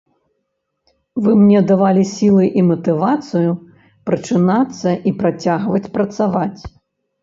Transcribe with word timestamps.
Вы 1.25 1.31
мне 1.41 1.59
давалі 1.73 2.03
сілы 2.15 2.49
і 2.61 2.65
матывацыю 2.71 3.51
прачынацца 4.11 4.99
і 5.07 5.19
працягваць 5.25 5.87
працаваць. 5.97 6.61